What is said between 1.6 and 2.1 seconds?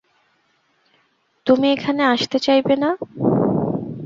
এখানে